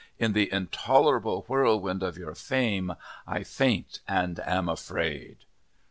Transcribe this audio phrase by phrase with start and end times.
[0.17, 2.95] In the intolerable Whirlwind of your Fame
[3.27, 5.45] I faint and am afraid."